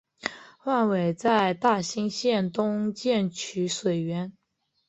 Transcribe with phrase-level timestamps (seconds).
[0.63, 4.33] 万炜在大兴县东建曲水园。